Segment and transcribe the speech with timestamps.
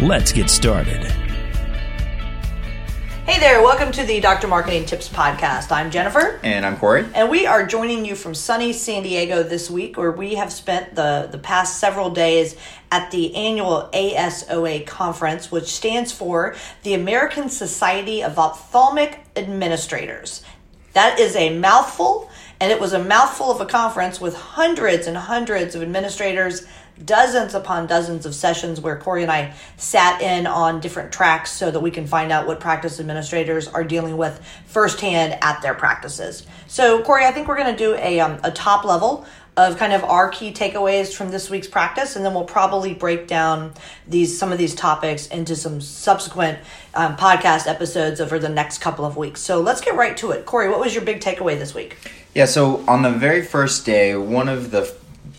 [0.00, 1.04] Let's get started.
[3.24, 4.48] Hey there, welcome to the Dr.
[4.48, 5.70] Marketing Tips Podcast.
[5.70, 6.40] I'm Jennifer.
[6.42, 7.06] And I'm Corey.
[7.14, 10.96] And we are joining you from sunny San Diego this week, where we have spent
[10.96, 12.56] the, the past several days
[12.90, 20.42] at the annual ASOA conference, which stands for the American Society of Ophthalmic Administrators.
[20.94, 22.28] That is a mouthful,
[22.60, 26.66] and it was a mouthful of a conference with hundreds and hundreds of administrators
[27.04, 31.70] dozens upon dozens of sessions where Corey and I sat in on different tracks so
[31.70, 36.46] that we can find out what practice administrators are dealing with firsthand at their practices.
[36.66, 39.26] So, Corey, I think we're going to do a, um, a top level
[39.56, 43.26] of kind of our key takeaways from this week's practice, and then we'll probably break
[43.26, 43.72] down
[44.08, 46.58] these some of these topics into some subsequent
[46.94, 49.42] um, podcast episodes over the next couple of weeks.
[49.42, 50.46] So let's get right to it.
[50.46, 51.98] Corey, what was your big takeaway this week?
[52.34, 54.84] Yeah, so on the very first day, one of the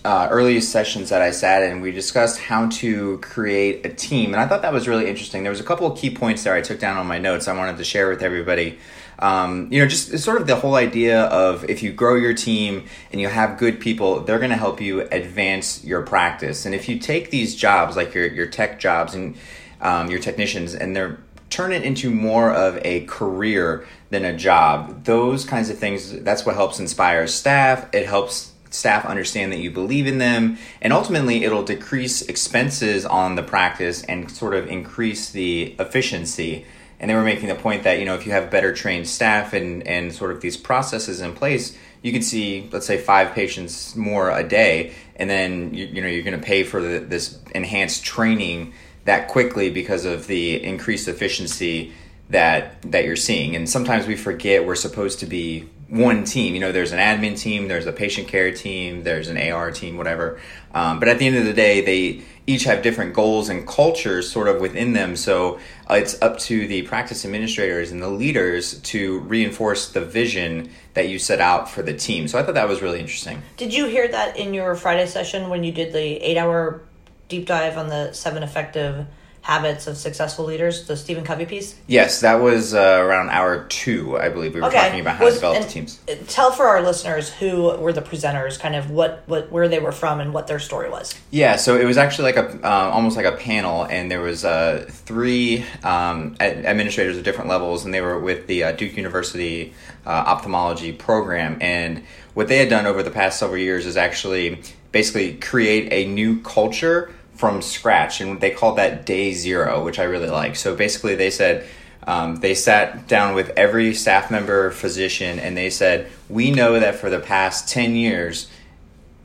[0.05, 4.41] uh, earliest sessions that I sat in, we discussed how to create a team, and
[4.41, 5.43] I thought that was really interesting.
[5.43, 7.57] There was a couple of key points there I took down on my notes I
[7.57, 8.79] wanted to share with everybody.
[9.19, 12.85] Um, you know, just sort of the whole idea of if you grow your team
[13.11, 16.65] and you have good people, they're going to help you advance your practice.
[16.65, 19.35] And if you take these jobs, like your your tech jobs and
[19.79, 21.19] um, your technicians, and they're
[21.53, 25.05] turn it into more of a career than a job.
[25.05, 27.93] Those kinds of things, that's what helps inspire staff.
[27.93, 33.35] It helps staff understand that you believe in them, and ultimately it'll decrease expenses on
[33.35, 36.65] the practice and sort of increase the efficiency.
[36.99, 39.53] And they were making the point that you know if you have better trained staff
[39.53, 43.95] and and sort of these processes in place, you can see let's say five patients
[43.95, 47.39] more a day, and then you, you know you're going to pay for the, this
[47.53, 48.73] enhanced training
[49.05, 51.93] that quickly because of the increased efficiency
[52.29, 53.55] that that you're seeing.
[53.55, 56.55] And sometimes we forget we're supposed to be one team.
[56.55, 59.95] You know, there's an admin team, there's a patient care team, there's an AR team,
[59.95, 60.39] whatever.
[60.73, 64.29] Um, but at the end of the day, they each have different goals and cultures
[64.29, 65.15] sort of within them.
[65.15, 65.59] So
[65.89, 71.09] uh, it's up to the practice administrators and the leaders to reinforce the vision that
[71.09, 72.27] you set out for the team.
[72.27, 73.43] So I thought that was really interesting.
[73.55, 76.81] Did you hear that in your Friday session when you did the eight hour
[77.29, 79.05] deep dive on the seven effective?
[79.43, 81.75] Habits of Successful Leaders, the Stephen Covey piece?
[81.85, 84.53] Yes, that was uh, around hour two, I believe.
[84.53, 84.77] We were okay.
[84.77, 85.99] talking about how was, to develop teams.
[86.27, 89.91] Tell for our listeners who were the presenters, kind of what, what where they were
[89.91, 91.13] from and what their story was.
[91.29, 94.45] Yeah, so it was actually like a uh, almost like a panel, and there was
[94.45, 99.73] uh, three um, administrators of different levels, and they were with the uh, Duke University
[100.05, 101.57] uh, ophthalmology program.
[101.59, 104.61] And what they had done over the past several years is actually
[104.93, 110.03] basically create a new culture from scratch, and they called that day zero, which I
[110.03, 110.55] really like.
[110.55, 111.65] So basically, they said
[112.05, 116.95] um, they sat down with every staff member, physician, and they said, "We know that
[116.95, 118.49] for the past ten years,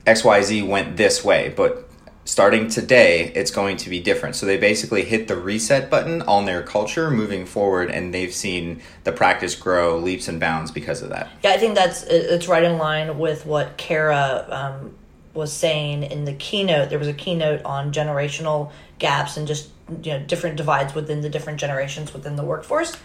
[0.06, 1.84] X Y Z went this way, but."
[2.24, 4.36] Starting today, it's going to be different.
[4.36, 8.82] So they basically hit the reset button on their culture moving forward, and they've seen
[9.04, 11.30] the practice grow leaps and bounds because of that.
[11.42, 14.94] Yeah, I think that's it's right in line with what Kara um,
[15.34, 19.70] was saying in the keynote, there was a keynote on generational gaps and just
[20.02, 22.96] you know different divides within the different generations within the workforce.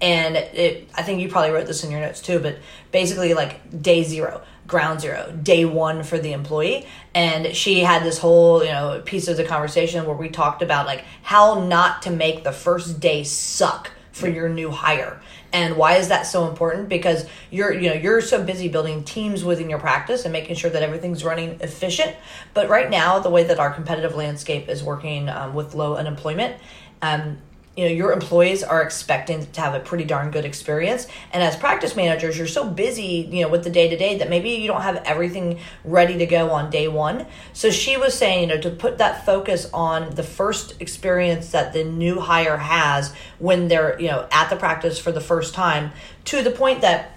[0.00, 2.58] And it, I think you probably wrote this in your notes too, but
[2.90, 6.86] basically like day zero, ground zero, day one for the employee.
[7.14, 10.86] And she had this whole, you know, piece of the conversation where we talked about
[10.86, 15.20] like how not to make the first day suck for your new hire
[15.52, 16.88] and why is that so important?
[16.88, 20.70] Because you're you know you're so busy building teams within your practice and making sure
[20.70, 22.14] that everything's running efficient.
[22.54, 26.56] But right now the way that our competitive landscape is working um, with low unemployment
[27.02, 27.38] um,
[27.76, 31.06] you know your employees are expecting to have a pretty darn good experience.
[31.32, 34.28] And as practice managers you're so busy you know with the day to day that
[34.28, 37.26] maybe you don't have everything ready to go on day one.
[37.52, 41.72] So she was saying you know to put that focus on the first experience that
[41.72, 45.92] the new hire has when they're you know at the practice for the first time
[46.26, 47.16] to the point that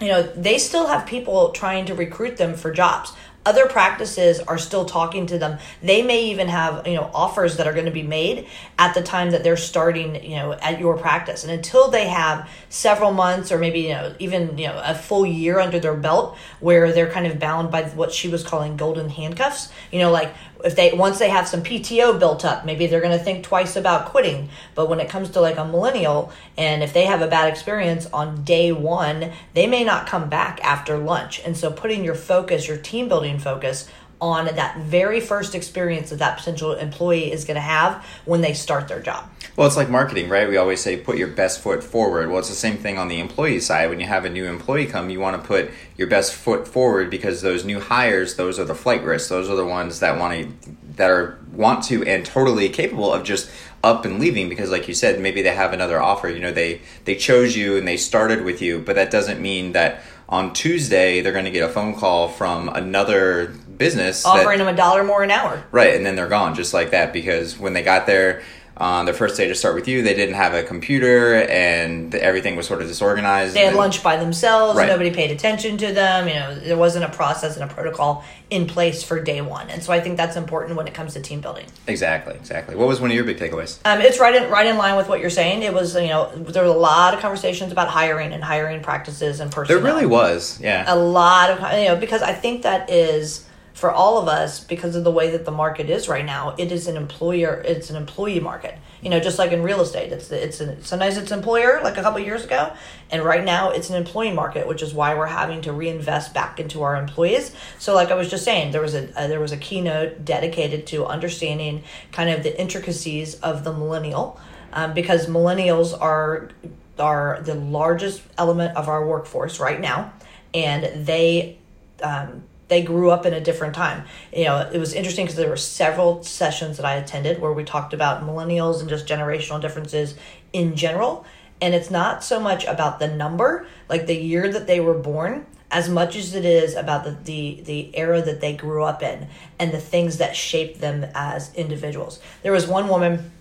[0.00, 3.12] you know they still have people trying to recruit them for jobs
[3.48, 5.58] other practices are still talking to them.
[5.82, 8.46] They may even have you know offers that are going to be made
[8.78, 11.44] at the time that they're starting you know at your practice.
[11.44, 15.24] And until they have several months or maybe you know even you know a full
[15.24, 19.08] year under their belt where they're kind of bound by what she was calling golden
[19.08, 20.34] handcuffs you know like
[20.64, 23.76] if they once they have some PTO built up, maybe they're going to think twice
[23.76, 24.48] about quitting.
[24.74, 28.06] But when it comes to like a millennial, and if they have a bad experience
[28.06, 31.40] on day one, they may not come back after lunch.
[31.44, 33.88] And so, putting your focus, your team building focus
[34.20, 38.52] on that very first experience that that potential employee is going to have when they
[38.52, 39.30] start their job.
[39.56, 40.48] Well, it's like marketing, right?
[40.48, 42.28] We always say put your best foot forward.
[42.28, 43.90] Well, it's the same thing on the employee side.
[43.90, 47.10] When you have a new employee come, you want to put your best foot forward
[47.10, 49.28] because those new hires, those are the flight risks.
[49.28, 53.24] Those are the ones that want to that are want to and totally capable of
[53.24, 53.50] just
[53.84, 56.28] up and leaving because like you said, maybe they have another offer.
[56.28, 59.72] You know, they they chose you and they started with you, but that doesn't mean
[59.72, 64.64] that on Tuesday they're going to get a phone call from another business offering that,
[64.64, 65.64] them a dollar more an hour.
[65.70, 68.42] Right, and then they're gone just like that because when they got there
[68.78, 72.54] on their first day to start with you, they didn't have a computer and everything
[72.54, 73.54] was sort of disorganized.
[73.54, 74.78] They had lunch by themselves.
[74.78, 74.86] Right.
[74.86, 76.28] Nobody paid attention to them.
[76.28, 79.68] You know, there wasn't a process and a protocol in place for day one.
[79.68, 81.66] And so I think that's important when it comes to team building.
[81.88, 82.76] Exactly, exactly.
[82.76, 83.80] What was one of your big takeaways?
[83.84, 85.62] Um, it's right in right in line with what you're saying.
[85.62, 89.40] It was you know there were a lot of conversations about hiring and hiring practices
[89.40, 90.84] and There really was, yeah.
[90.86, 93.47] a lot of you know because I think that is
[93.78, 96.52] for all of us because of the way that the market is right now.
[96.58, 97.62] It is an employer.
[97.64, 98.76] It's an employee market.
[99.02, 102.02] You know, just like in real estate, it's it's an, sometimes it's employer like a
[102.02, 102.72] couple years ago,
[103.12, 106.58] and right now it's an employee market, which is why we're having to reinvest back
[106.58, 107.54] into our employees.
[107.78, 110.88] So, like I was just saying, there was a, a there was a keynote dedicated
[110.88, 114.40] to understanding kind of the intricacies of the millennial,
[114.72, 116.50] um, because millennials are
[116.98, 120.12] are the largest element of our workforce right now,
[120.52, 121.58] and they
[122.02, 124.04] um, they grew up in a different time.
[124.32, 127.64] You know, it was interesting because there were several sessions that I attended where we
[127.64, 130.14] talked about millennials and just generational differences
[130.52, 131.26] in general.
[131.60, 135.46] And it's not so much about the number, like the year that they were born,
[135.70, 139.26] as much as it is about the, the, the era that they grew up in
[139.58, 142.20] and the things that shaped them as individuals.
[142.42, 143.32] There was one woman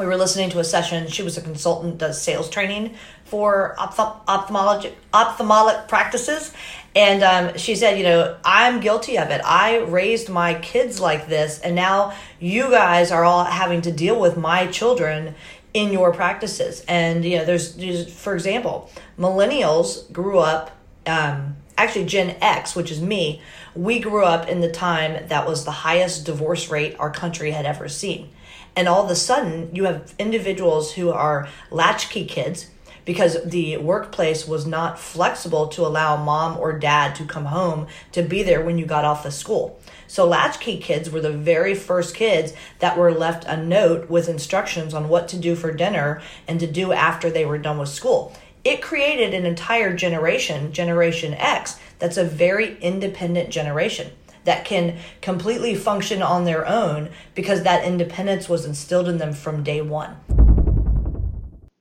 [0.00, 1.08] we were listening to a session.
[1.08, 2.94] She was a consultant, does sales training
[3.26, 6.54] for ophthalm- ophthalmology, ophthalmic practices.
[6.94, 9.40] And um, she said, you know, I'm guilty of it.
[9.44, 14.18] I raised my kids like this, and now you guys are all having to deal
[14.20, 15.34] with my children
[15.72, 16.84] in your practices.
[16.88, 20.76] And, you know, there's, there's for example, millennials grew up,
[21.06, 23.40] um, actually, Gen X, which is me,
[23.76, 27.66] we grew up in the time that was the highest divorce rate our country had
[27.66, 28.30] ever seen.
[28.74, 32.66] And all of a sudden, you have individuals who are latchkey kids
[33.04, 38.22] because the workplace was not flexible to allow mom or dad to come home to
[38.22, 39.80] be there when you got off the school.
[40.06, 44.92] So latchkey kids were the very first kids that were left a note with instructions
[44.92, 48.34] on what to do for dinner and to do after they were done with school.
[48.62, 54.10] It created an entire generation, Generation X, that's a very independent generation
[54.44, 59.62] that can completely function on their own because that independence was instilled in them from
[59.62, 60.16] day one.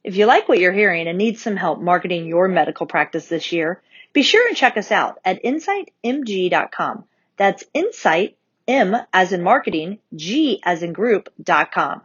[0.10, 3.52] If you like what you're hearing and need some help marketing your medical practice this
[3.52, 3.80] year,
[4.12, 7.04] be sure and check us out at insightmg.com.
[7.38, 8.36] That's insight,
[8.68, 12.02] M as in marketing, G as in group.com.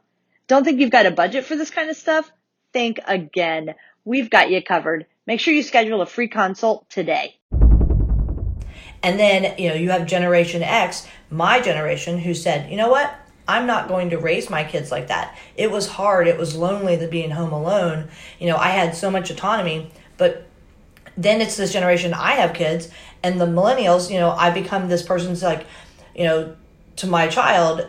[0.48, 2.30] Don't think you've got a budget for this kind of stuff?
[2.74, 3.74] Think again.
[4.04, 5.06] We've got you covered.
[5.26, 7.36] Make sure you schedule a free consult today.
[9.02, 13.18] And then, you know, you have Generation X, my generation, who said, you know what?
[13.46, 15.36] I'm not going to raise my kids like that.
[15.56, 16.26] It was hard.
[16.26, 18.08] It was lonely to being home alone.
[18.38, 20.46] You know, I had so much autonomy, but
[21.16, 22.88] then it's this generation, I have kids,
[23.22, 25.66] and the millennials, you know, I become this person's like,
[26.14, 26.56] you know,
[26.96, 27.86] to my child,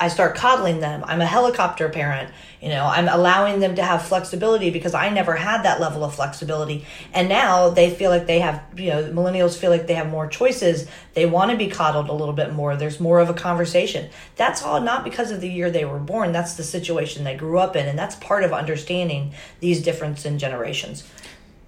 [0.00, 1.04] I start coddling them.
[1.06, 2.32] I'm a helicopter parent.
[2.62, 6.14] You know, I'm allowing them to have flexibility because I never had that level of
[6.14, 6.86] flexibility.
[7.12, 10.26] And now they feel like they have, you know, millennials feel like they have more
[10.26, 10.88] choices.
[11.12, 12.76] They want to be coddled a little bit more.
[12.76, 14.08] There's more of a conversation.
[14.36, 16.32] That's all not because of the year they were born.
[16.32, 17.86] That's the situation they grew up in.
[17.86, 21.06] And that's part of understanding these differences in generations.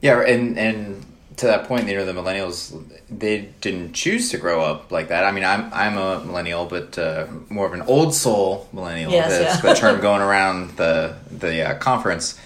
[0.00, 1.06] Yeah, and and
[1.42, 2.72] to that point, you know, the millennials
[3.11, 5.25] they didn't choose to grow up like that.
[5.25, 9.11] I mean, I'm I'm a millennial, but uh, more of an old soul millennial.
[9.11, 9.72] Yes, That's yeah.
[9.75, 12.40] the term going around the the uh, conference.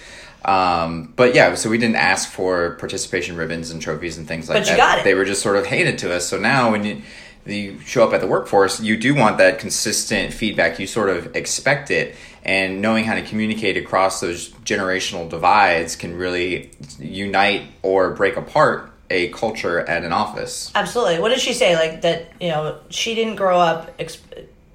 [0.47, 4.61] Um, but yeah, so we didn't ask for participation ribbons and trophies and things like
[4.61, 4.79] But you that.
[4.79, 5.05] got it.
[5.05, 6.27] They were just sort of handed to us.
[6.29, 7.03] So now when you
[7.47, 10.79] you show up at the workforce, you do want that consistent feedback.
[10.79, 16.17] You sort of expect it, and knowing how to communicate across those generational divides can
[16.17, 20.71] really unite or break apart a culture at an office.
[20.75, 21.21] Absolutely.
[21.21, 21.77] What did she say?
[21.77, 24.01] Like that, you know, she didn't grow up.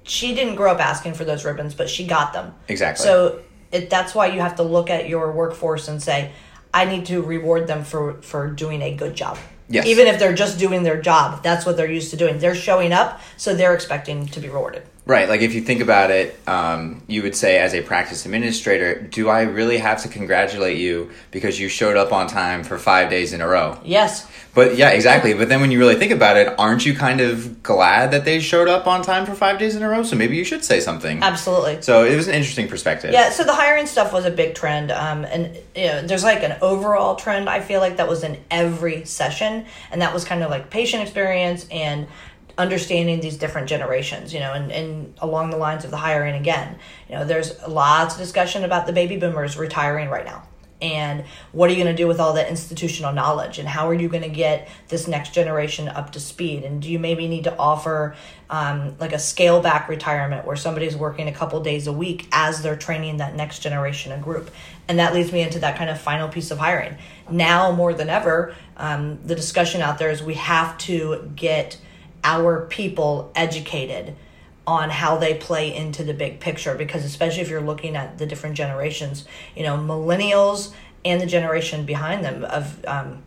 [0.04, 2.54] She didn't grow up asking for those ribbons, but she got them.
[2.68, 3.04] Exactly.
[3.04, 6.32] So it, that's why you have to look at your workforce and say,
[6.74, 9.38] I need to reward them for for doing a good job.
[9.72, 9.86] Yes.
[9.86, 12.38] Even if they're just doing their job, that's what they're used to doing.
[12.38, 14.82] They're showing up, so they're expecting to be rewarded.
[15.04, 15.28] Right.
[15.28, 19.28] Like if you think about it, um, you would say, as a practice administrator, do
[19.28, 23.32] I really have to congratulate you because you showed up on time for five days
[23.32, 23.80] in a row?
[23.84, 24.28] Yes.
[24.54, 25.34] But yeah, exactly.
[25.34, 28.38] But then when you really think about it, aren't you kind of glad that they
[28.38, 30.04] showed up on time for five days in a row?
[30.04, 31.20] So maybe you should say something.
[31.20, 31.82] Absolutely.
[31.82, 33.12] So it was an interesting perspective.
[33.12, 36.42] Yeah, so the hiring stuff was a big trend, um, and you know, there's like
[36.42, 37.48] an overall trend.
[37.48, 41.02] I feel like that was in every session, and that was kind of like patient
[41.02, 42.06] experience and
[42.62, 44.32] understanding these different generations.
[44.32, 46.78] You know, and, and along the lines of the hiring again,
[47.08, 50.48] you know, there's lots of discussion about the baby boomers retiring right now.
[50.82, 53.60] And what are you going to do with all that institutional knowledge?
[53.60, 56.64] And how are you going to get this next generation up to speed?
[56.64, 58.16] And do you maybe need to offer
[58.50, 62.62] um, like a scale back retirement where somebody's working a couple days a week as
[62.62, 64.50] they're training that next generation of group?
[64.88, 66.96] And that leads me into that kind of final piece of hiring.
[67.30, 71.78] Now more than ever, um, the discussion out there is we have to get
[72.24, 74.14] our people educated
[74.66, 76.74] on how they play into the big picture.
[76.74, 79.24] Because especially if you're looking at the different generations
[79.56, 80.72] you know millennials
[81.04, 83.22] and the generation behind them of um,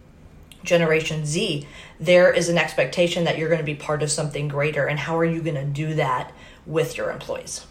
[0.64, 1.68] generation z
[2.00, 4.86] there is an expectation that you're going to be part of something greater.
[4.86, 6.34] And how are you going to do that
[6.66, 7.66] with your employees?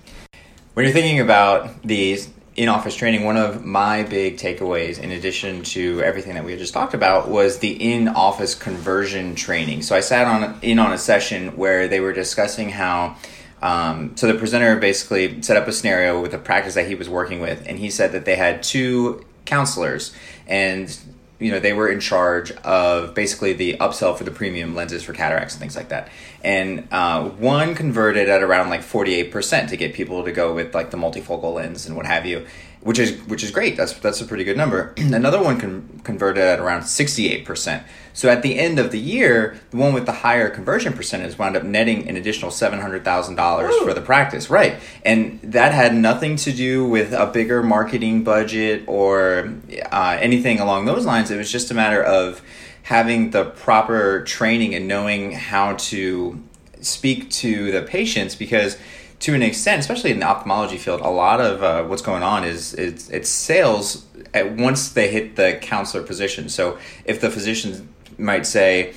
[0.74, 6.00] When you're thinking about these in-office training one of my big takeaways in addition to
[6.02, 9.82] everything that we just talked about was the in-office conversion training.
[9.82, 13.16] So i sat on in on a session where they were discussing how
[13.64, 17.08] um, so the presenter basically set up a scenario with a practice that he was
[17.08, 20.14] working with, and he said that they had two counselors,
[20.46, 20.96] and
[21.38, 25.12] you know they were in charge of basically the upsell for the premium lenses for
[25.12, 26.08] cataracts and things like that.
[26.42, 30.54] And uh, one converted at around like forty eight percent to get people to go
[30.54, 32.46] with like the multifocal lens and what have you,
[32.82, 33.76] which is which is great.
[33.76, 34.94] That's that's a pretty good number.
[34.96, 37.84] Another one con- converted at around sixty eight percent.
[38.14, 41.56] So at the end of the year, the one with the higher conversion percentage wound
[41.56, 44.76] up netting an additional seven hundred thousand dollars for the practice, right?
[45.04, 49.52] And that had nothing to do with a bigger marketing budget or
[49.90, 51.30] uh, anything along those lines.
[51.32, 52.40] It was just a matter of
[52.84, 56.40] having the proper training and knowing how to
[56.80, 58.78] speak to the patients because
[59.20, 62.44] to an extent, especially in the ophthalmology field, a lot of uh, what's going on
[62.44, 64.04] is it's, it's sales
[64.34, 66.48] at once they hit the counselor position.
[66.48, 68.94] So if the physician might say,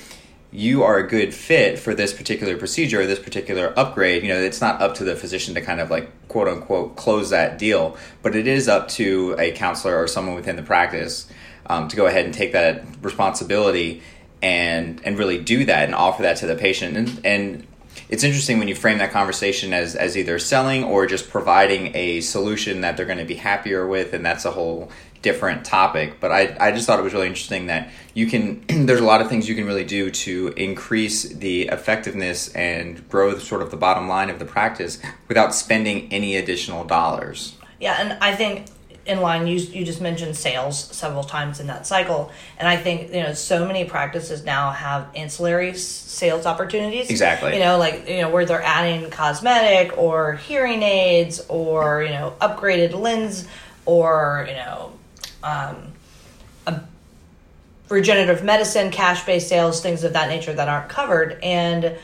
[0.50, 4.60] you are a good fit for this particular procedure this particular upgrade, you know, it's
[4.60, 8.34] not up to the physician to kind of like quote unquote close that deal, but
[8.34, 11.28] it is up to a counselor or someone within the practice
[11.66, 14.02] um, to go ahead and take that responsibility
[14.40, 16.96] and and really do that and offer that to the patient.
[16.96, 17.66] And, and
[18.08, 22.20] it's interesting when you frame that conversation as, as either selling or just providing a
[22.20, 24.90] solution that they're going to be happier with, and that's a whole
[25.22, 26.20] different topic.
[26.20, 29.20] But I, I just thought it was really interesting that you can, there's a lot
[29.20, 33.70] of things you can really do to increase the effectiveness and grow the, sort of
[33.70, 34.98] the bottom line of the practice
[35.28, 37.56] without spending any additional dollars.
[37.80, 38.66] Yeah, and I think
[39.08, 43.10] in line you you just mentioned sales several times in that cycle and i think
[43.12, 48.20] you know so many practices now have ancillary sales opportunities exactly you know like you
[48.20, 53.48] know where they're adding cosmetic or hearing aids or you know upgraded lens
[53.86, 54.92] or you know
[55.42, 55.92] um,
[56.66, 56.82] a
[57.88, 61.38] regenerative medicine cash based sales things of that nature that aren't covered.
[61.42, 61.96] And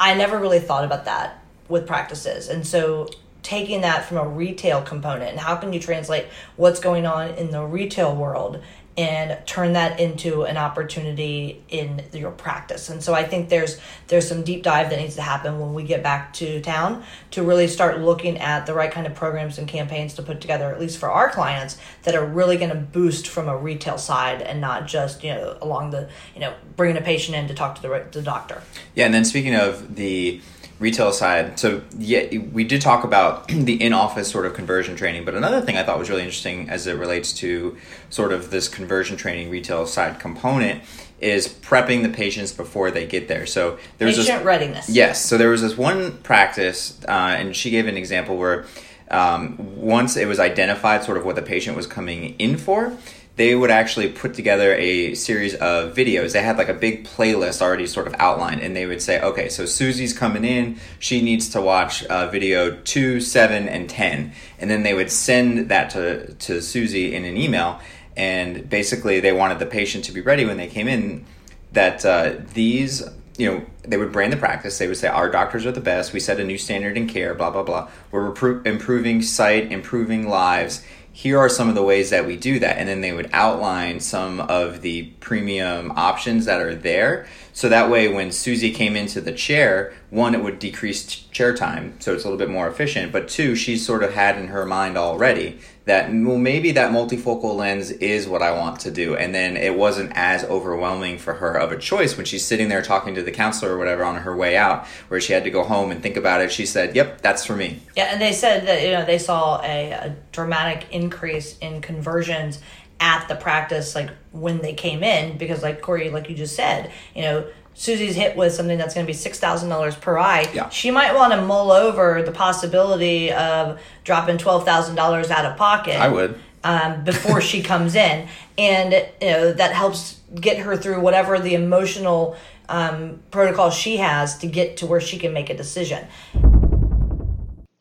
[0.00, 2.48] i never really thought about that with practices.
[2.48, 3.08] And so
[3.42, 6.26] taking that from a retail component and how can you translate
[6.56, 8.62] what's going on in the retail world
[8.96, 12.90] and turn that into an opportunity in your practice.
[12.90, 15.82] And so I think there's there's some deep dive that needs to happen when we
[15.82, 19.66] get back to town to really start looking at the right kind of programs and
[19.66, 23.28] campaigns to put together at least for our clients that are really going to boost
[23.28, 27.04] from a retail side and not just, you know, along the, you know, bringing a
[27.04, 28.62] patient in to talk to the the doctor.
[28.94, 30.42] Yeah, and then speaking of the
[30.82, 35.34] retail side, so yeah, we did talk about the in-office sort of conversion training, but
[35.34, 37.76] another thing I thought was really interesting as it relates to
[38.10, 40.82] sort of this conversion training retail side component
[41.20, 43.46] is prepping the patients before they get there.
[43.46, 44.88] So there's patient this, readiness.
[44.88, 45.24] Yes.
[45.24, 48.66] So there was this one practice, uh, and she gave an example where
[49.08, 52.96] um, once it was identified sort of what the patient was coming in for
[53.36, 56.32] they would actually put together a series of videos.
[56.32, 59.48] They had like a big playlist already sort of outlined, and they would say, okay,
[59.48, 60.78] so Susie's coming in.
[60.98, 64.32] She needs to watch uh, video two, seven, and 10.
[64.58, 67.80] And then they would send that to, to Susie in an email.
[68.16, 71.24] And basically, they wanted the patient to be ready when they came in
[71.72, 73.02] that uh, these
[73.38, 74.76] you know, they would brand the practice.
[74.76, 76.12] They would say, Our doctors are the best.
[76.12, 77.90] We set a new standard in care, blah, blah, blah.
[78.10, 78.28] We're
[78.64, 82.78] improving sight, improving lives here are some of the ways that we do that.
[82.78, 87.26] And then they would outline some of the premium options that are there.
[87.54, 91.94] So that way when susie came into the chair one it would decrease chair time
[91.98, 93.12] so it's a little bit more efficient.
[93.12, 97.56] But two she sort of had in her mind already that well maybe that multifocal
[97.56, 99.16] lens is what I want to do.
[99.16, 102.82] And then it wasn't as overwhelming for her of a choice when she's sitting there
[102.82, 105.62] talking to the counselor or whatever on her way out where she had to go
[105.62, 106.50] home and think about it.
[106.52, 107.80] She said yep that's for me.
[107.96, 112.60] Yeah and they said that you know they saw a, a dramatic increase in conversions
[113.00, 116.90] at the practice like when they came in because like Corey like you just said
[117.14, 120.46] you know Susie's hit with something that's going to be six thousand dollars per eye,
[120.52, 120.68] yeah.
[120.68, 125.56] she might want to mull over the possibility of dropping twelve thousand dollars out of
[125.56, 125.96] pocket.
[125.96, 128.28] I would um, before she comes in,
[128.58, 132.36] and you know that helps get her through whatever the emotional
[132.68, 136.06] um, protocol she has to get to where she can make a decision.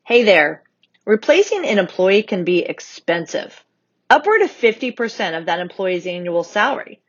[0.05, 0.63] Hey there,
[1.05, 3.63] replacing an employee can be expensive,
[4.09, 7.01] upward of fifty percent of that employee's annual salary.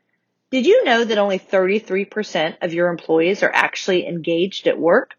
[0.51, 5.15] Did you know that only 33% of your employees are actually engaged at work?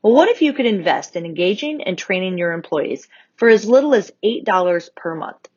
[0.00, 3.06] Well, what if you could invest in engaging and training your employees
[3.36, 5.48] for as little as $8 per month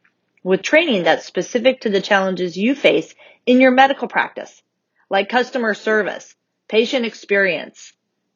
[0.44, 4.62] with training that's specific to the challenges you face in your medical practice,
[5.10, 6.36] like customer service,
[6.68, 7.94] patient experience,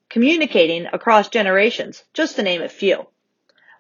[0.09, 3.07] communicating across generations, just to name a few.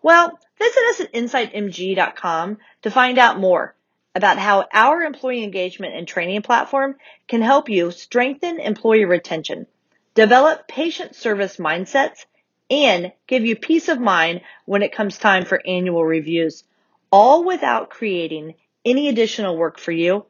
[0.01, 3.75] Well, visit us at insightmg.com to find out more
[4.15, 6.95] about how our employee engagement and training platform
[7.27, 9.67] can help you strengthen employee retention,
[10.15, 12.25] develop patient service mindsets,
[12.69, 16.63] and give you peace of mind when it comes time for annual reviews,
[17.11, 20.25] all without creating any additional work for you.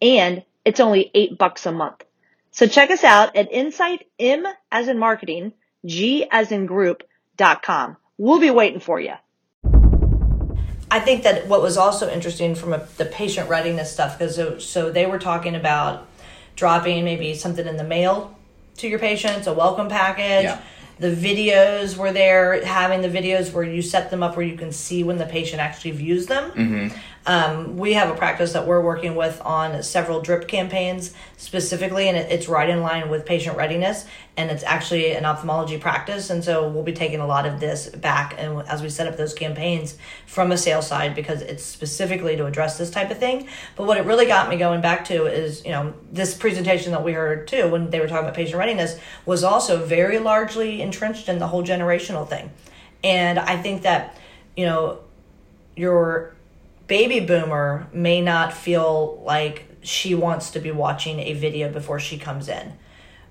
[0.00, 2.04] And it's only eight bucks a month.
[2.52, 5.52] So check us out at Insight M as in marketing,
[5.84, 7.96] G as in group.com.
[8.18, 9.14] We'll be waiting for you.
[10.90, 14.58] I think that what was also interesting from a, the patient readiness stuff, because so,
[14.58, 16.06] so they were talking about
[16.54, 18.36] dropping maybe something in the mail
[18.78, 20.44] to your patients, a welcome package.
[20.44, 20.60] Yeah.
[20.98, 24.72] The videos were there, having the videos where you set them up where you can
[24.72, 26.50] see when the patient actually views them.
[26.52, 26.98] Mm-hmm.
[27.26, 32.16] Um, we have a practice that we're working with on several drip campaigns specifically, and
[32.16, 34.06] it, it's right in line with patient readiness.
[34.36, 37.88] And it's actually an ophthalmology practice, and so we'll be taking a lot of this
[37.88, 42.36] back and as we set up those campaigns from a sales side because it's specifically
[42.36, 43.48] to address this type of thing.
[43.76, 47.02] But what it really got me going back to is you know this presentation that
[47.02, 51.28] we heard too when they were talking about patient readiness was also very largely entrenched
[51.28, 52.50] in the whole generational thing,
[53.02, 54.18] and I think that
[54.54, 54.98] you know
[55.76, 56.35] your
[56.86, 62.18] baby boomer may not feel like she wants to be watching a video before she
[62.18, 62.72] comes in.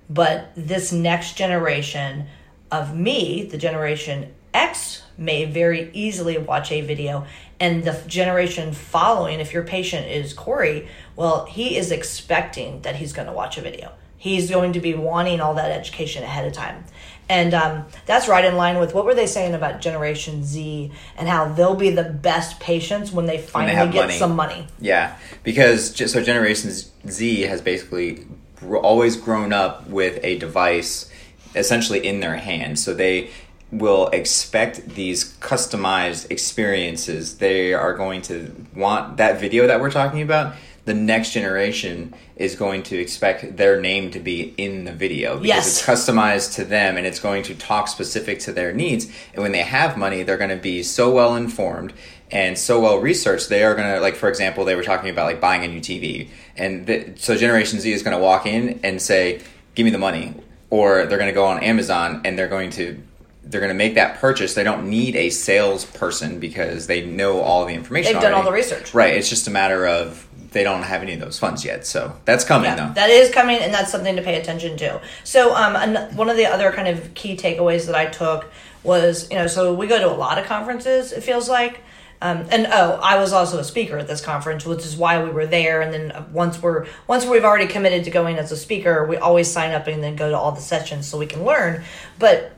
[0.08, 2.26] But this next generation
[2.70, 7.26] of me, the generation X, may very easily watch a video.
[7.58, 13.12] And the generation following, if your patient is Corey, well, he is expecting that he's
[13.12, 13.92] going to watch a video.
[14.16, 16.84] He's going to be wanting all that education ahead of time.
[17.28, 21.28] And um, that's right in line with what were they saying about Generation Z and
[21.28, 24.18] how they'll be the best patients when they finally when they get money.
[24.18, 24.66] some money.
[24.80, 28.26] Yeah, because so Generation Z has basically
[28.62, 31.10] always grown up with a device
[31.56, 32.78] essentially in their hand.
[32.78, 33.30] So they
[33.72, 37.38] will expect these customized experiences.
[37.38, 40.54] They are going to want that video that we're talking about
[40.86, 45.46] the next generation is going to expect their name to be in the video because
[45.46, 45.66] yes.
[45.66, 49.06] it's customized to them and it's going to talk specific to their needs.
[49.34, 51.92] And when they have money, they're going to be so well informed
[52.30, 53.48] and so well researched.
[53.48, 55.80] They are going to, like, for example, they were talking about like buying a new
[55.80, 56.28] TV.
[56.56, 59.42] And so Generation Z is going to walk in and say,
[59.74, 60.34] give me the money.
[60.70, 63.02] Or they're going to go on Amazon and they're going to
[63.42, 64.54] they're going to make that purchase.
[64.54, 68.14] They don't need a salesperson because they know all the information.
[68.14, 68.32] They've already.
[68.32, 68.92] done all the research.
[68.92, 69.14] Right.
[69.14, 71.86] It's just a matter of they don't have any of those funds yet.
[71.86, 72.92] So that's coming Yeah, though.
[72.94, 75.00] that is coming, and that's something to pay attention to.
[75.24, 78.50] So, um, an- one of the other kind of key takeaways that I took
[78.82, 81.12] was, you know, so we go to a lot of conferences.
[81.12, 81.80] It feels like.
[82.22, 85.28] Um, and oh, I was also a speaker at this conference, which is why we
[85.28, 85.82] were there.
[85.82, 89.50] And then once we're once we've already committed to going as a speaker, we always
[89.50, 91.84] sign up and then go to all the sessions so we can learn.
[92.18, 92.52] But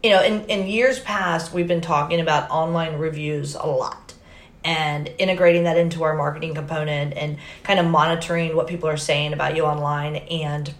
[0.00, 4.07] you know, in, in years past, we've been talking about online reviews a lot
[4.64, 9.32] and integrating that into our marketing component and kind of monitoring what people are saying
[9.32, 10.74] about you online and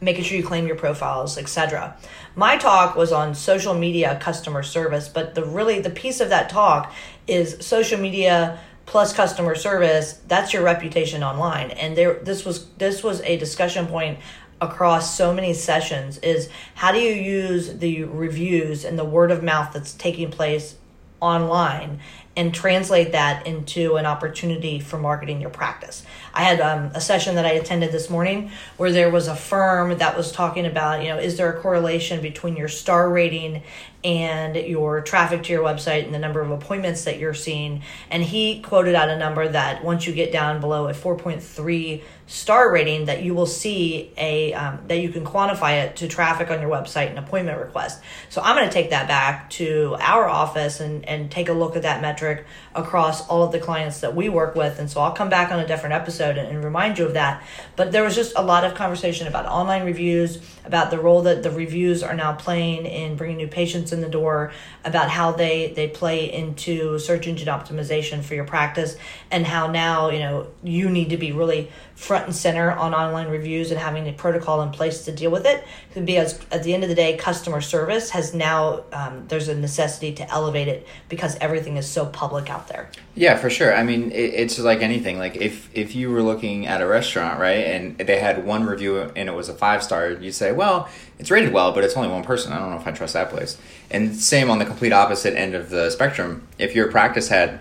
[0.00, 1.96] making sure you claim your profiles, etc.
[2.34, 6.48] My talk was on social media customer service, but the really the piece of that
[6.48, 6.92] talk
[7.26, 10.20] is social media plus customer service.
[10.26, 14.18] That's your reputation online, and there this was this was a discussion point
[14.60, 19.42] across so many sessions is how do you use the reviews and the word of
[19.42, 20.76] mouth that's taking place
[21.20, 21.98] online
[22.36, 26.04] and translate that into an opportunity for marketing your practice.
[26.32, 29.98] I had um, a session that I attended this morning where there was a firm
[29.98, 33.62] that was talking about, you know, is there a correlation between your star rating
[34.02, 37.82] and your traffic to your website and the number of appointments that you're seeing?
[38.10, 42.72] And he quoted out a number that once you get down below a 4.3 star
[42.72, 46.60] rating that you will see a um, that you can quantify it to traffic on
[46.60, 48.00] your website and appointment request.
[48.28, 51.74] So i'm going to take that back to our office and and take a look
[51.74, 54.78] at that metric across all of the clients that we work with.
[54.78, 57.42] And so i'll come back on a different episode and, and remind you of that.
[57.74, 61.42] But there was just a lot of conversation about online reviews about the role that
[61.42, 64.52] the reviews are now playing in bringing new patients in the door
[64.84, 68.96] about how they they play into search engine optimization for your practice
[69.30, 73.28] and how now you know you need to be really front and center on online
[73.28, 76.82] reviews and having a protocol in place to deal with it because at the end
[76.82, 81.36] of the day customer service has now um, there's a necessity to elevate it because
[81.42, 83.74] everything is so public out there Yeah, for sure.
[83.74, 85.18] I mean, it, it's like anything.
[85.18, 88.98] Like if if you were looking at a restaurant, right, and they had one review
[88.98, 92.08] and it was a five star, you'd say, well, it's rated well, but it's only
[92.08, 92.54] one person.
[92.54, 93.58] I don't know if I trust that place.
[93.90, 96.48] And same on the complete opposite end of the spectrum.
[96.58, 97.60] If your practice had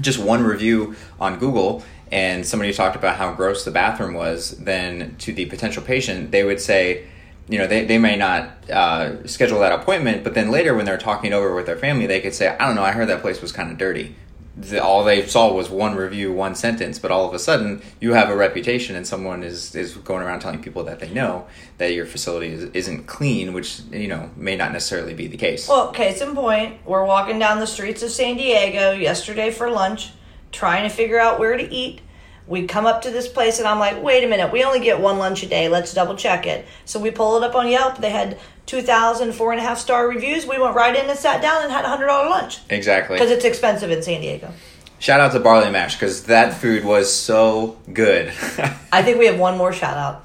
[0.00, 5.16] just one review on Google and somebody talked about how gross the bathroom was, then
[5.18, 7.06] to the potential patient, they would say,
[7.48, 10.98] you know, they, they may not uh, schedule that appointment, but then later when they're
[10.98, 13.40] talking over with their family, they could say, I don't know, I heard that place
[13.40, 14.14] was kind of dirty.
[14.56, 18.14] The, all they saw was one review, one sentence, but all of a sudden you
[18.14, 21.46] have a reputation and someone is, is going around telling people that they know
[21.78, 25.68] that your facility is, isn't clean, which, you know, may not necessarily be the case.
[25.68, 30.10] Well, case in point, we're walking down the streets of San Diego yesterday for lunch,
[30.52, 32.00] trying to figure out where to eat.
[32.46, 35.00] We come up to this place, and I'm like, wait a minute, we only get
[35.00, 35.68] one lunch a day.
[35.68, 36.66] Let's double check it.
[36.86, 37.98] So we pull it up on Yelp.
[37.98, 40.46] They had 2,000, four and a half star reviews.
[40.46, 43.16] We went right in and sat down and had a $100 lunch exactly.
[43.16, 44.50] because it's expensive in San Diego.
[44.98, 48.28] Shout out to Barley Mash because that food was so good.
[48.92, 50.24] I think we have one more shout out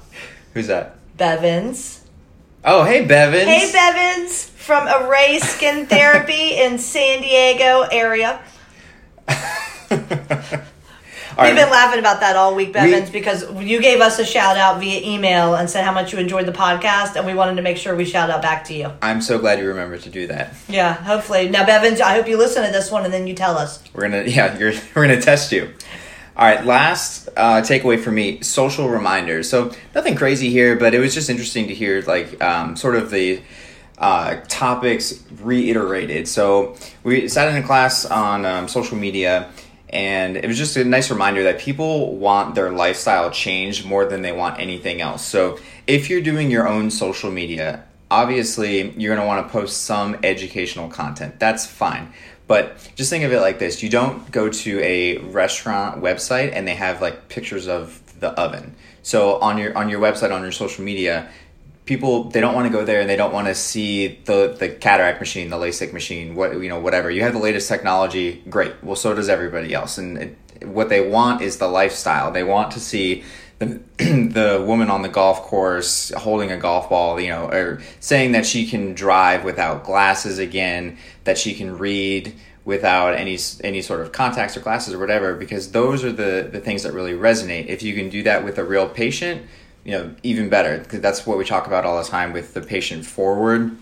[0.54, 0.96] Who's that?
[1.16, 2.00] Bevins.
[2.64, 3.48] Oh, hey, Bevins.
[3.48, 8.40] Hey, Bevins from Array Skin Therapy in San Diego area.
[11.36, 11.56] We've right.
[11.56, 14.78] been laughing about that all week, Bevins, We- because you gave us a shout out
[14.78, 17.76] via email and said how much you enjoyed the podcast, and we wanted to make
[17.76, 18.92] sure we shout out back to you.
[19.02, 20.54] I'm so glad you remembered to do that.
[20.68, 21.48] Yeah, hopefully.
[21.48, 23.82] Now, Bevins, I hope you listen to this one and then you tell us.
[23.92, 25.72] We're gonna, yeah, you're, we're gonna test you.
[26.36, 29.48] All right, last uh, takeaway for me: social reminders.
[29.48, 33.10] So nothing crazy here, but it was just interesting to hear, like, um, sort of
[33.10, 33.40] the
[33.98, 36.28] uh, topics reiterated.
[36.28, 39.50] So we sat in a class on um, social media,
[39.94, 44.22] and it was just a nice reminder that people want their lifestyle changed more than
[44.22, 45.24] they want anything else.
[45.24, 49.82] So if you're doing your own social media, obviously you're going to want to post
[49.84, 51.38] some educational content.
[51.38, 52.12] That's fine.
[52.46, 56.66] But just think of it like this you don't go to a restaurant website and
[56.66, 58.74] they have like pictures of the oven.
[59.02, 61.30] So on your on your website on your social media,
[61.86, 64.68] people they don't want to go there and they don't want to see the the
[64.68, 67.10] cataract machine, the LASIK machine, what you know, whatever.
[67.10, 68.72] You have the latest technology, great.
[68.82, 69.98] Well, so does everybody else.
[69.98, 72.30] And it, what they want is the lifestyle.
[72.30, 73.24] They want to see
[73.58, 78.32] the the woman on the golf course holding a golf ball, you know, or saying
[78.32, 84.00] that she can drive without glasses again, that she can read without any any sort
[84.00, 87.66] of contacts or glasses or whatever because those are the the things that really resonate.
[87.66, 89.42] If you can do that with a real patient,
[89.84, 92.60] you know, even better because that's what we talk about all the time with the
[92.60, 93.76] patient forward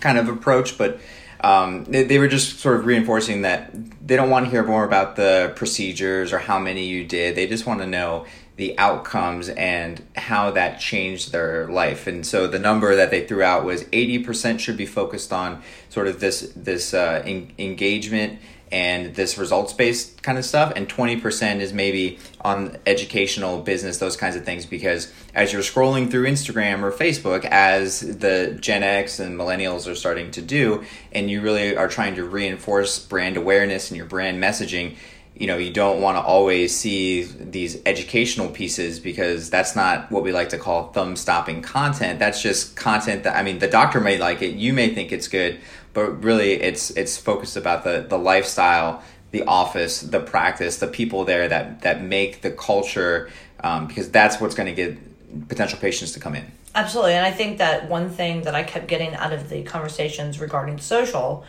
[0.00, 1.00] kind of approach, but
[1.40, 3.70] um, they, they were just sort of reinforcing that
[4.06, 7.36] they don't want to hear more about the procedures or how many you did.
[7.36, 12.06] They just want to know the outcomes and how that changed their life.
[12.06, 16.06] And so the number that they threw out was 80% should be focused on sort
[16.06, 18.38] of this this uh, en- engagement
[18.72, 24.16] and this results based kind of stuff and 20% is maybe on educational business those
[24.16, 29.20] kinds of things because as you're scrolling through Instagram or Facebook as the Gen X
[29.20, 33.90] and millennials are starting to do and you really are trying to reinforce brand awareness
[33.90, 34.96] and your brand messaging
[35.36, 40.22] you know you don't want to always see these educational pieces because that's not what
[40.22, 42.18] we like to call thumb stopping content.
[42.18, 45.28] That's just content that i mean the doctor may like it you may think it's
[45.28, 45.60] good
[45.94, 51.24] but really it's it's focused about the the lifestyle the office the practice the people
[51.24, 53.30] there that that make the culture
[53.60, 57.12] um, because that's what's going to get potential patients to come in Absolutely.
[57.12, 60.78] And I think that one thing that I kept getting out of the conversations regarding
[60.78, 61.44] social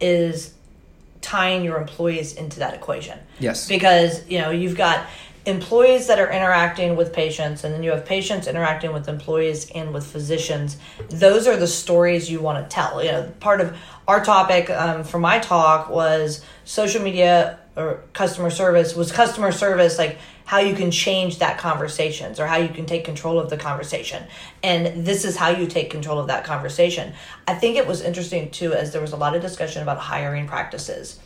[0.00, 0.54] is
[1.20, 3.18] tying your employees into that equation.
[3.38, 3.68] Yes.
[3.68, 5.06] Because, you know, you've got
[5.46, 9.94] employees that are interacting with patients, and then you have patients interacting with employees and
[9.94, 10.76] with physicians.
[11.08, 13.02] Those are the stories you want to tell.
[13.02, 13.76] You know, part of
[14.06, 19.96] our topic um, for my talk was social media or customer service was customer service
[19.96, 23.56] like how you can change that conversations or how you can take control of the
[23.56, 24.24] conversation
[24.62, 27.12] and this is how you take control of that conversation
[27.46, 30.46] i think it was interesting too as there was a lot of discussion about hiring
[30.48, 31.20] practices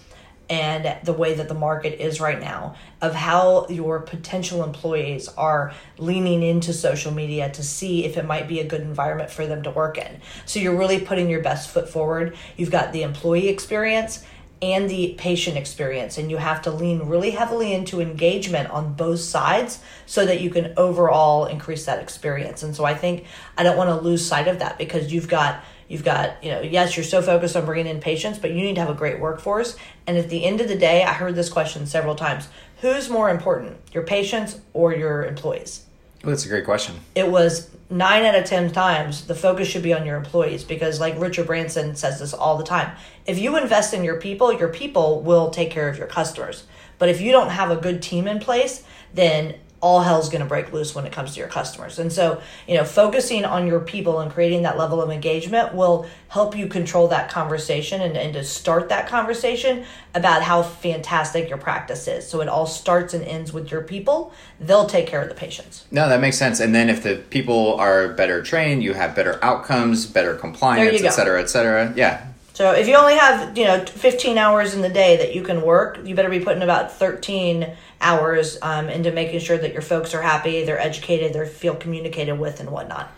[0.50, 5.72] and the way that the market is right now of how your potential employees are
[5.98, 9.62] leaning into social media to see if it might be a good environment for them
[9.62, 10.20] to work in.
[10.44, 12.36] So you're really putting your best foot forward.
[12.56, 14.24] You've got the employee experience
[14.62, 19.20] and the patient experience and you have to lean really heavily into engagement on both
[19.20, 22.62] sides so that you can overall increase that experience.
[22.62, 23.24] And so I think
[23.58, 25.62] I don't want to lose sight of that because you've got
[25.94, 28.74] You've got, you know, yes, you're so focused on bringing in patients, but you need
[28.74, 29.76] to have a great workforce.
[30.08, 32.48] And at the end of the day, I heard this question several times
[32.80, 35.86] who's more important, your patients or your employees?
[36.24, 36.96] Well, that's a great question.
[37.14, 40.98] It was nine out of 10 times the focus should be on your employees because,
[40.98, 44.70] like Richard Branson says this all the time if you invest in your people, your
[44.70, 46.64] people will take care of your customers.
[46.98, 50.48] But if you don't have a good team in place, then all hell's going to
[50.48, 51.98] break loose when it comes to your customers.
[51.98, 56.06] And so, you know, focusing on your people and creating that level of engagement will
[56.28, 61.58] help you control that conversation and, and to start that conversation about how fantastic your
[61.58, 62.26] practice is.
[62.26, 64.32] So it all starts and ends with your people.
[64.58, 65.84] They'll take care of the patients.
[65.90, 66.60] No, that makes sense.
[66.60, 71.10] And then if the people are better trained, you have better outcomes, better compliance, et
[71.10, 71.92] cetera, et cetera.
[71.94, 75.42] Yeah, so if you only have, you know, 15 hours in the day that you
[75.42, 77.66] can work, you better be putting about 13
[78.00, 82.38] hours um, into making sure that your folks are happy, they're educated, they feel communicated
[82.38, 83.10] with, and whatnot.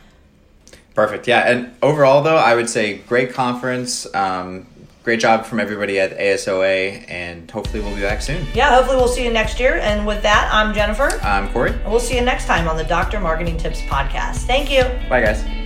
[0.95, 1.29] Perfect.
[1.29, 1.51] Yeah.
[1.51, 4.13] And overall, though, I would say great conference.
[4.15, 4.67] Um,
[5.05, 8.47] great job from everybody at ASOA, and hopefully we'll be back soon.
[8.55, 9.75] Yeah, hopefully we'll see you next year.
[9.77, 11.11] And with that, I'm Jennifer.
[11.23, 11.73] I'm Corey.
[11.73, 14.47] And we'll see you next time on the Doctor Marketing Tips podcast.
[14.47, 14.85] Thank you.
[15.11, 15.66] Bye, guys.